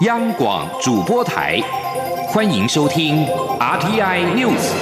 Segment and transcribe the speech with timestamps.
[0.00, 1.60] 央广主播台，
[2.26, 3.24] 欢迎收听
[3.60, 4.72] RTI News。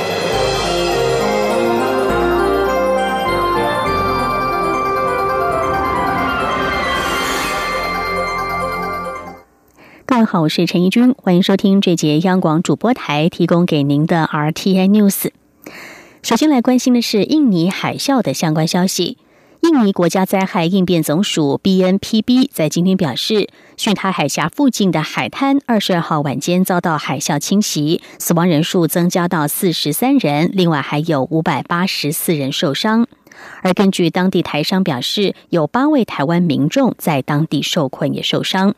[10.06, 15.28] 各位好，我是陈怡君，欢迎收听这节央广主播台提供给您的 RTI News。
[16.22, 19.18] 首先来关心的是印尼海啸的相关消息。
[19.62, 33.06] 印尼国家灾害应变总署 （BNPB） 在今天表示，巽他海峡附近的海滩二十二号晚间遭到海啸侵袭，死亡人数增加到四十三人，另外还有五百八十四人受伤。
[33.62, 38.74] 而根据当地台商表示，有八位台湾民众在当地受困也受伤。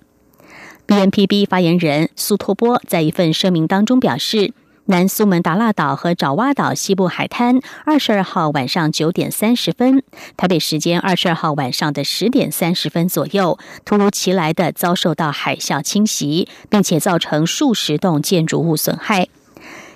[0.86, 4.52] BNPB 发言人苏托波在一份声明当中表示。
[4.86, 10.02] 南苏门答腊岛和爪哇岛西部海滩，二十二号晚上九点三十分，
[10.36, 19.28] 台北时间二十二号晚上的十点三十分左右，突如其来的遭受到海啸侵袭，并且造成数十栋建筑物损害。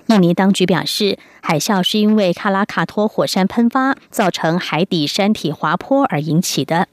[0.07, 6.89] 印尼当局表示，海啸是因为卡拉卡托火山喷发，造成海底山体滑坡而引起的。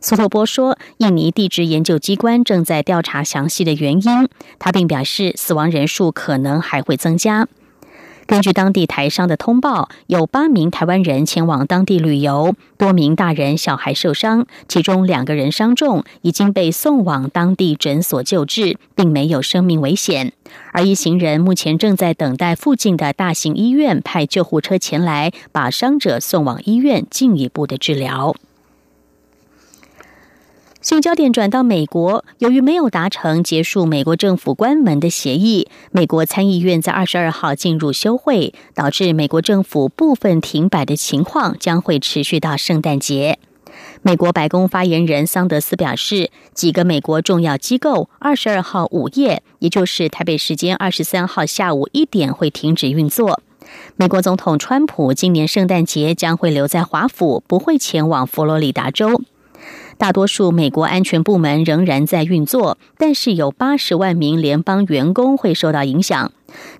[0.00, 7.48] 苏托波说：“印尼地质研究机关正在调查详细的原因。”他并表示，死亡人数可能还会增加。
[8.26, 20.34] 根据当地台商的通报，有八名台湾人前往当地旅游，多名大人小孩受伤，其中两个人伤重，已经被送往当地诊所救治，并没有生命危险。
[20.72, 28.36] 而一行人目前正在等待附近的大型医院派救护车前来，把伤者送往医院进一步的治疗。
[30.88, 43.38] 新焦点转到美国，由于没有达成结束美国政府关门的协议，美国参议院在二十二号进入休会，导致美国政府部分停摆的情况将会持续到圣诞节。
[44.00, 53.42] 美国白宫发言人桑德斯表示，几个美国重要机构二十二号午夜，也就是台北时间二十三号下午一点会停止运作。
[53.96, 59.20] 美国总统川普今年圣诞节将会留在华府，不会前往佛罗里达州。
[59.98, 66.30] 大多数美国安全部门仍然在运作，但是有八十万名联邦员工会受到影响。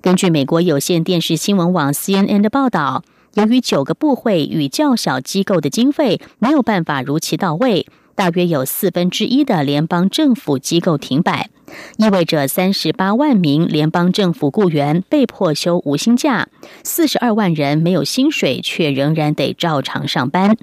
[0.01, 3.03] 根据美国有线电视新闻网 CNN 的报道，
[3.33, 7.85] 由于九个部会与较小机构的经费没有办法如期到位，
[8.15, 11.49] 大约有四分之一的联邦政府机构停摆，
[11.97, 16.47] 意味着三十八万名联邦政府雇员被迫休无薪假，
[16.83, 20.55] 四十二万人没有薪水却仍然得照常上班。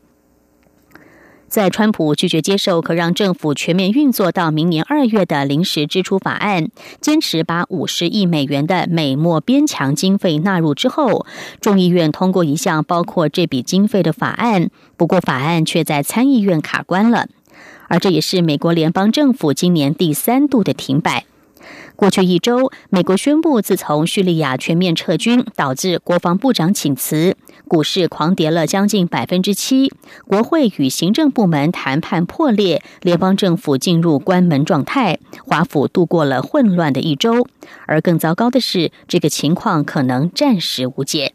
[1.49, 6.69] 在川普拒绝接受可让政府全面运作到明年二月的临时支出法案，
[7.01, 11.25] 坚持把五十亿美元的美墨边墙经费纳入之后，
[11.61, 17.29] 众议院通过一项包括这笔经费的法案，不过法案却在参议院卡关了，
[17.89, 21.25] 而这也是美国联邦政府今年第三度的停摆。
[21.95, 29.93] 过去一周，美国宣布自从叙利亚全面撤军，导致国防部长请辞，股市狂跌了将近百分之七，
[30.27, 37.47] 国会与行政部门谈判破裂，联邦政府进入关门状态，华府度过了混乱的一周。
[37.87, 41.35] 而更糟糕的是，这个情况可能暂时无解。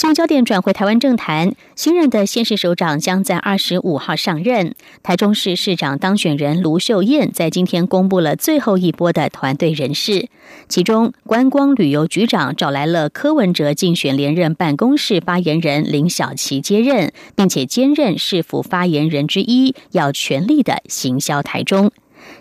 [0.00, 4.74] 新焦点转回台湾政坛，新任的县市首长将在二十五号上任。
[5.02, 10.30] 台中市市长当选人卢秀燕在今天公布了最后一波的团队人事，
[10.70, 21.92] 其中观光旅游局长找来了柯文哲竞选连任办公室发言人林小琪接任，并且兼任市府发言人之一，要全力的行销台中。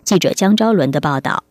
[0.05, 1.43] 记者江昭伦的报道。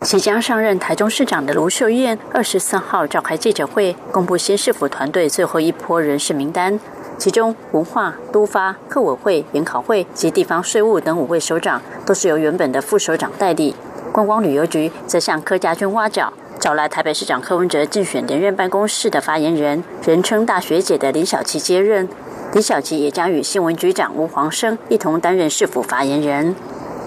[0.00, 6.78] 即将上任台中市长的卢秀燕，二十四号召开记者会，公布新市府团队最后一波人事名单。
[7.16, 13.74] 其中，文化、都发、客委会、研考会及地方税务等五位首长，都是由原本的副首长代理。
[14.12, 22.08] 观光旅游局则向柯家军挖角，找来台北市长柯文哲竞选连任办公室的发言人，人称大学姐的林小琪接任。
[22.52, 26.54] 林小琪也将与新闻局长吴黄生一同担任市府发言人。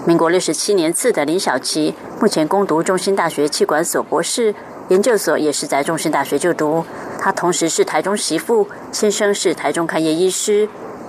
[0.08, 4.54] 民国六十七年次的林小琪，目前攻读中兴大学气管所博士
[4.88, 6.82] 研究所，也是在中兴大学就读。
[7.20, 10.66] 他同时是台中媳妇，先生是台中开业医师。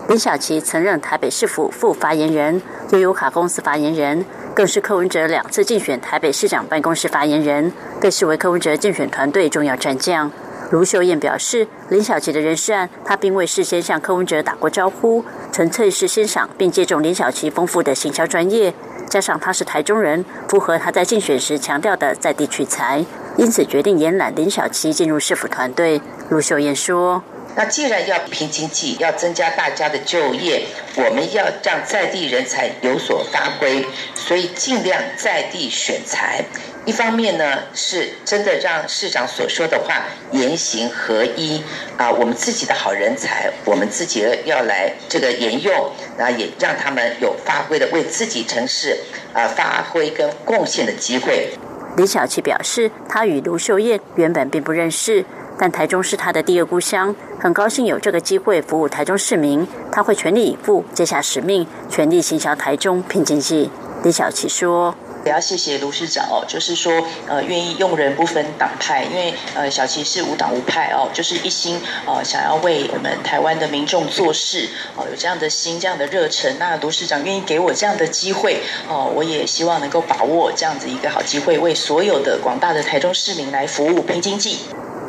[0.10, 7.72] 林小琪曾任台北市府副发言人、悠游卡公司发言人，更是柯文哲两次竞选台北市长办公室发言人，
[8.02, 10.30] 被视为柯文哲竞选团队重要战将。
[10.72, 18.72] 卢秀燕表示，林小琪的人事案，她并未事先向柯文哲打过招呼，纯粹是欣赏并借重林小琪丰富的行销专业，
[19.10, 23.04] 加上他是台中人，符合他在竞选时强调的在地取材，
[23.38, 26.00] 因此决定延揽林小琪进入市府团队。
[26.30, 27.24] 卢秀燕说
[27.58, 33.84] ：“那既然要拼经济，要增加大家的就业，我们要让在地人才有所发挥，
[34.14, 36.46] 所以尽量在地选材。
[36.90, 41.64] 一方面呢，是真的让市长所说的话言行合一
[41.98, 48.98] 啊，我们自己的好人才，我们自己要来这个沿用，那也让他们有发挥的为自己城市
[49.34, 51.52] 啊发挥跟贡献的机会。
[51.96, 55.24] 李小琪表示，他与卢秀燕原本并不认识，
[55.60, 63.70] 但台中是他的第二故乡，很高兴有这个机会服务台中市民，他会全力以赴，接下使命，全力行销台中拼经济。
[64.02, 64.96] 李小琪说。
[65.26, 76.58] 也要谢谢卢市长哦，就是说，呃，愿意用人不分党派，因为呃，小琪是无党无派哦，就是一心呃想要为我们台湾的民众做事哦，有这样的心，这样的热忱。
[76.58, 84.60] 那卢市长愿意给我这样的机会哦，我也希望能够把握这样子一个好机会，为所有的广大的台中市民来服务拼经济。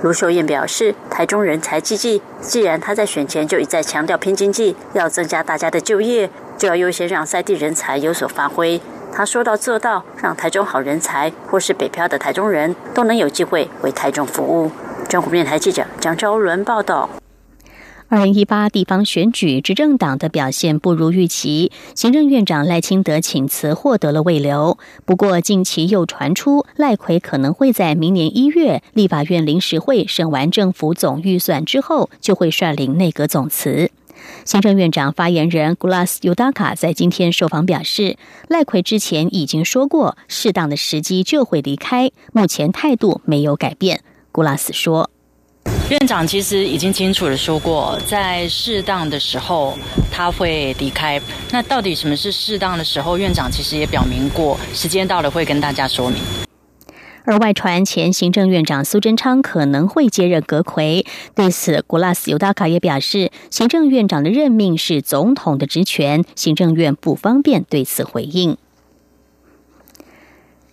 [0.02, 8.80] 卢秀燕表示，台中人才济济，既然他在选前就一再强调拼经济，要增加大家的就业，就要优先让在地人才有所发挥。
[9.12, 14.70] 他说到做到，让台中好人才或是北漂的台中人都能有机会为台中服务。
[15.08, 17.10] 中国电台记者张昭伦报道。
[18.08, 24.78] 二零一八地方选举，执政党的表现不如预期，行政院长赖清德请辞获得了未留。
[25.04, 33.92] 不过近期又传出赖奎可能会在明年一月立法院临时会审完政府总预算之后，就会率领内阁总辞。
[34.44, 38.16] 行政院长发言人 Glass Udaka 在今天受访表示，
[38.48, 44.02] 赖奎之前已经说过，适当的时机就会离开，目前态度没有改变。
[44.32, 45.10] Glass 说
[45.90, 49.76] ：“院长其实已经清楚的说过，在适当的时候
[50.10, 51.20] 他会离开。
[51.50, 53.18] 那到底什么是适当的时候？
[53.18, 56.22] 院长其实也表明过，时间到了会跟大家说明。”
[57.30, 68.56] 而外传前行政院长苏贞昌可能会接任阁魁，对此，古拉斯尤达卡也表示，行政院长的任命是总统的职权，行政院不方便对此回应。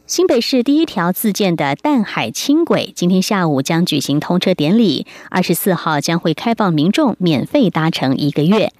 [0.08, 8.74] 新北市第一条自建的淡海轻轨今天下午将举行通车典礼，二十四号将会开放民众免费搭乘一个月。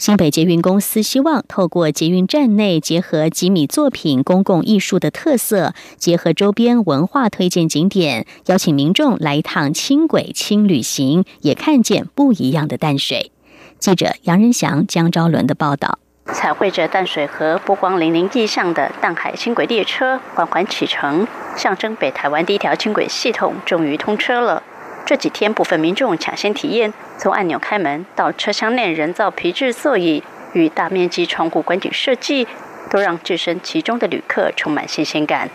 [0.00, 13.30] 新北捷运公司希望透过捷运站内结合吉米作品、公共艺术的特色，结合周边文化推荐景点，邀请民众来一趟轻轨轻旅行，也看见不一样的淡水。
[13.78, 15.98] 记者杨仁祥、江昭伦的报道。
[16.32, 21.26] 彩绘着淡水河波光粼粼意象的淡海轻轨列车缓缓启程，
[21.58, 24.62] 象征北台湾第一条轻轨系统终于通车了。
[25.04, 30.22] 这几天，部分民众抢先体验，从按钮开门到车厢内人造皮质座椅
[30.54, 32.48] 与大面积窗户观景设计，
[32.88, 35.50] 都让置身其中的旅客充满新鲜感。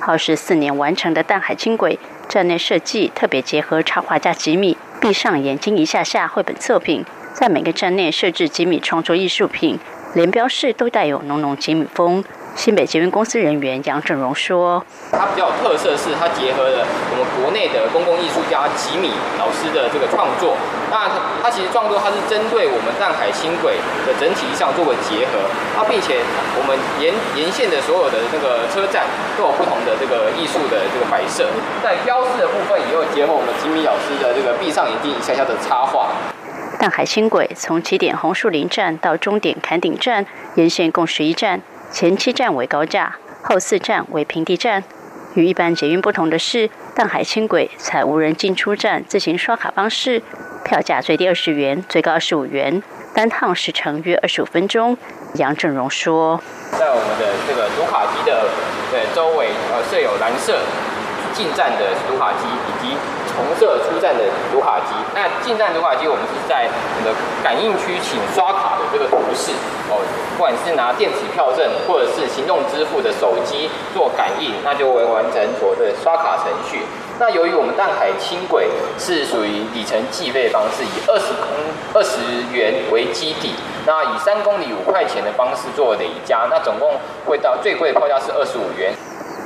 [0.00, 1.98] 耗时四年完成的淡海轻轨
[2.28, 7.04] 站内设计特别结合插画家吉米“闭上眼睛一下下”绘本作品，
[7.34, 9.76] 在每个站内设置吉米创作艺术品，
[10.14, 12.22] 连标示都带有浓浓吉米风。
[12.58, 14.84] 新北捷运公司人员杨振荣说
[15.14, 20.58] ：“它比较有特色是，它结合了我们国内的公共艺术家吉米老师的这个创作。
[20.90, 21.06] 那
[21.40, 25.38] 它其实创作，它是针对我们淡海轻轨的整体上做个结合。
[25.78, 26.18] 它并且
[26.58, 29.06] 我们沿沿线的所有的这个车站
[29.38, 31.46] 都有不同的这个艺术的这个摆设。
[31.78, 36.10] 在标志的部分，也有结合我们吉米老师的这个闭上眼睛一下下的插画。
[36.82, 40.26] 淡海轻轨从起点红树林站到终点坎顶站，
[40.56, 44.84] 沿线共十一站。”前七站为高架，后四站为平地站。
[45.34, 50.22] 与一般捷运不同的是，淡海轻轨采无人进出站自行刷卡方式，
[50.64, 52.82] 票价最低二十元，最高二十五元，
[53.14, 54.96] 单趟时程约二十五分钟。
[55.34, 56.40] 杨振荣说
[56.78, 58.48] ：“在我们的这个读卡机的
[58.90, 60.58] 对周围，呃，设有蓝色
[61.32, 62.46] 进站的读卡机。”
[63.38, 69.52] 红色出站的读卡机，那进站读卡机，我们是在我们的感应区，请刷卡的这个图示
[69.88, 70.02] 哦，
[70.36, 76.82] 不管是拿电子票证或者是行动支付的手机做感应，那就会完成所的刷卡程序。
[77.20, 78.68] 那由于我们淡海轻轨
[78.98, 81.48] 是属于里程计费方式，以二十公
[81.94, 83.54] 二十元为基底，
[83.86, 86.94] 那以三公里五块钱的方式做累加，那总共
[87.26, 88.92] 会到最贵的票价是二十五元。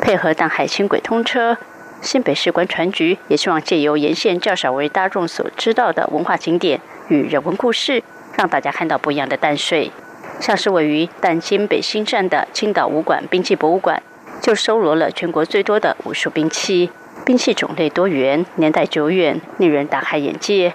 [0.03, 1.57] 配合淡海轻轨通车。
[2.03, 8.03] 新北市观船局也希望借由沿线较少为大众所知道的文化景点与人文故事，
[8.37, 9.93] 让大家看到不一样的淡水。
[10.41, 14.03] 像是位于淡金北新站的青岛武馆兵器博物馆，
[14.41, 16.91] 就收罗了全国最多的武术兵器，
[17.25, 20.75] 兵器种类多元，年代久远，令人大开眼界。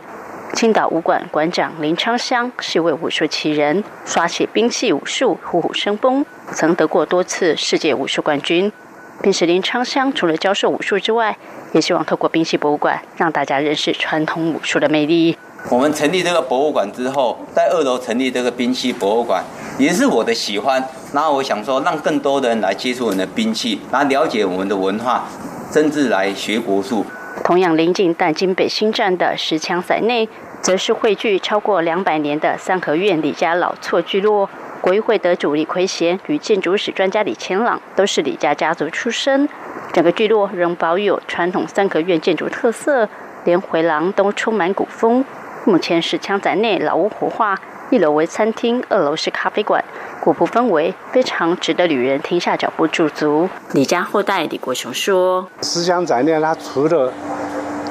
[0.54, 8.72] 青岛武馆馆长林昌香是一位武术奇人，耍起兵器武术，虎虎生风，曾得过多次世界武术冠军。
[9.22, 11.38] 并使林昌香除了教授武术之外，
[11.74, 15.38] 也希望透过兵器博物馆让大家认识传统武术的魅力。
[15.70, 19.44] 我们成立这个博物馆之后，在二楼成立这个兵器博物馆，
[19.78, 20.82] 也是我的喜欢。
[21.14, 25.26] 然后我想说，让更多的人来接触我们的兵器，然后了解我们的文化，
[25.72, 27.06] 甚至来学国术。
[27.44, 30.30] 同样临近淡金北新站的石墙仔内，
[30.62, 34.50] 则是汇聚超过两百年的三合院李家老厝聚落。
[34.82, 39.48] 国议会得主李奎贤与建筑史专家李乾朗都是李家家族出身。
[39.92, 43.10] 整个聚落仍保有传统三合院建筑特色，
[43.46, 45.26] 连回廊都充满古风。
[45.66, 49.84] 目前石墙宅内老屋活化，一楼为餐厅，二楼是咖啡馆，
[50.22, 53.50] 古朴氛围非常值得旅人停下脚步驻足。
[53.74, 57.12] 李家后代李国雄说：“石墙宅内它除了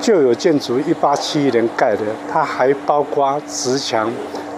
[0.00, 2.02] 旧有建筑一八七一年盖的，
[2.32, 4.10] 它还包括石墙。”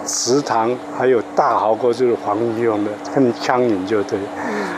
[0.05, 4.19] 祠堂还有大壕沟，就是皇帝用的，跟枪引就对。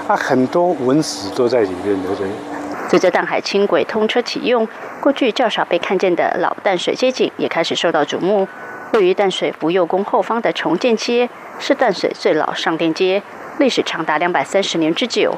[0.08, 2.28] 啊，很多文史都在里面，对不对？
[2.88, 4.68] 随着淡海轻轨通车启用，
[5.00, 8.48] 过去较少被看见的老淡水街景也开始受到瞩目。
[8.94, 11.28] 位于淡水福佑宫后方的重建街，
[11.58, 13.24] 是淡水最老商店街，
[13.58, 15.34] 历史长达两百三十年之久。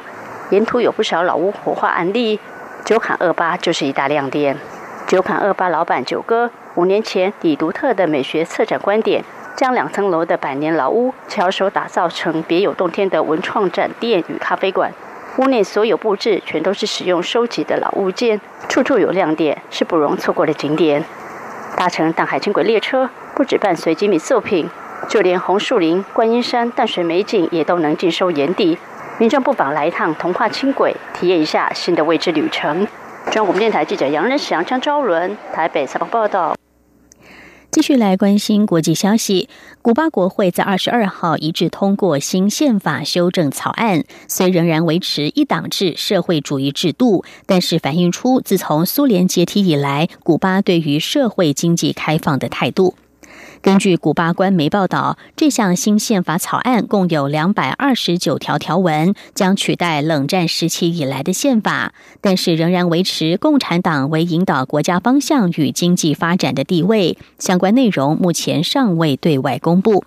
[0.50, 2.38] 沿途有不少老屋活化案例，
[2.84, 4.58] 九坎二八就是一大亮点。
[5.08, 9.24] 九坎二八老板九哥五年前以独特的美学策展观点。
[9.56, 14.92] 将两层楼的百年老屋巧手打造成别有洞天的文创展店与咖啡馆，
[15.38, 21.04] 屋内所有布置全都是使用收集的老物件，处处有亮点，是不容错过的景点。
[21.76, 24.70] 搭乘淡海轻轨列车，不止伴随精美作品，
[25.08, 28.78] 就连红树林、观音山、淡水美景也都能尽收眼底。
[29.20, 32.88] 民众不妨来一趟童话轻轨，体验一下新的未知旅程。
[33.26, 36.56] 中央广播电台记者杨仁祥、张昭伦台北采访报道。
[37.74, 39.50] 继续来关心国际消息。
[39.82, 52.94] 古巴国会在二十二号一致通过新宪法修正草案，虽仍然维持一党制社会主义制度，但是反映出自从苏联解体以来，古巴对于社会经济开放的态度。
[53.64, 67.18] 根据古巴官媒报道，这项新宪法草案共有两百二十九条条文，将取代冷战时期以来的宪法，但是仍然维持共产党为引导国家方向与经济发展的地位。
[67.40, 70.04] 相关内容目前尚未对外公布。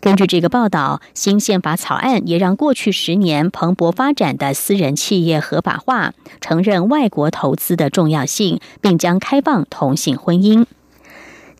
[0.00, 10.64] 根据这个报道，新宪法草案也让过去十年蓬勃发展的私人企业合法化，承认外国投资的重要性，并将开放同性婚姻。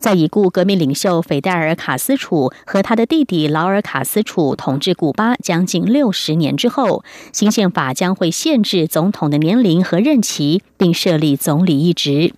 [0.05, 12.35] 在已故革命领袖斐戴尔·卡斯楚和他的弟弟劳尔·卡斯楚统治古巴将近六十年之后，新宪法将会限制总统的年龄和任期，并设立总理一职。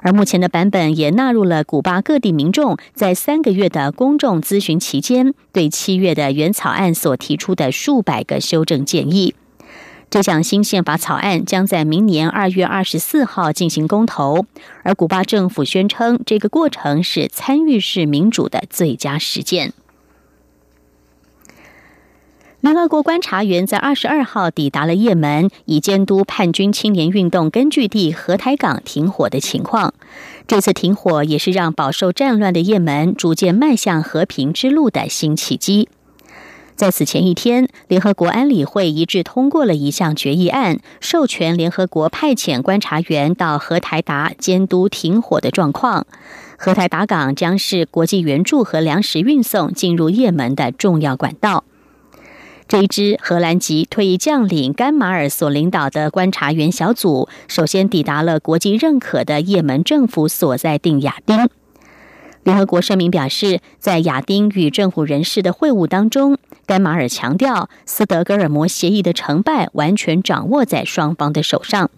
[0.00, 9.34] 而目前的版本也纳入了古巴各地民众在三个月的公众咨询期间，对七月的原草案所提出的数百个修正建议。
[10.14, 14.46] 这项新宪法草案将在明年二月二十四号进行公投，
[14.84, 19.72] 而古巴政府宣称这个过程是参与式民主的最佳实践。
[22.60, 29.94] 联合国观察员在二十二号抵达了也门，以监督叛军青年运动根据地荷台港停火的情况。
[30.46, 35.88] 这次停火也是让饱受战乱的也门逐渐迈向和平之路的新契机。
[36.76, 46.04] 在此前一天，联合国安理会一致通过了一项决议案，授权联合国派遣观察员到荷台达监督停火的状况。
[46.58, 51.62] 荷台达港将是国际援助和粮食运送进入也门的重要管道。
[52.66, 61.48] 这一支荷兰籍退役将领甘马尔所领导的观察员小组，首先抵达了国际认可的也门政府所在地亚丁。
[62.42, 66.36] 联合国声明表示，在亚丁与政府人士的会晤当中。
[66.66, 71.90] 甘马尔强调，斯德哥尔摩协议的成败完全掌握在双方的手上。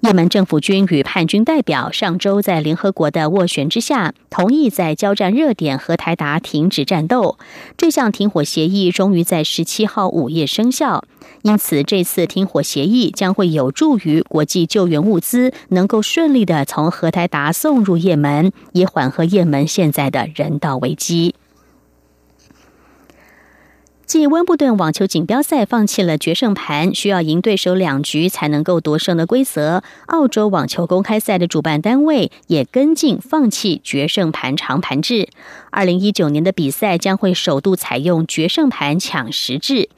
[0.00, 7.38] 也门政府军与叛军代表上周在联合国的斡旋之下，同意在交战热点和台达停止战斗。
[7.78, 11.04] 这项停火协议终于在十七号午夜生效，
[11.40, 21.34] 因此这次停火协议将会有助于国际救援物资能够顺利的从和台达送入也门，以缓和也门现在的人道危机。
[24.06, 35.28] 继温布顿网球锦标赛放弃了决胜盘，需要赢对手两局才能够夺胜的规则，澳洲网球公开赛的主办单位也跟进放弃决胜盘长盘制。
[35.70, 39.88] 二零一九年的比赛将会首度采用决胜盘抢十制，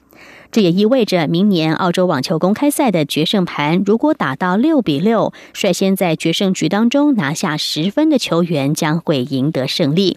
[0.53, 10.17] 这也意味着明年澳洲网球公开赛的决胜盘如果打到六比六，率先在决胜局当中拿下十分的球员将会赢得胜利。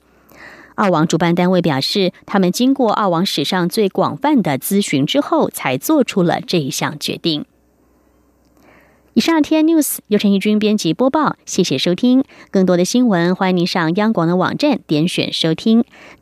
[0.80, 7.44] 澳网主办单位表示，他们经过澳网史上最广泛的咨询之后，才做出了这一项决定。
[9.14, 12.24] 以上天 N News 由陈义军编辑播报，谢谢收听。
[12.52, 15.84] 更多的新闻，欢迎您上央广的网站点选收听。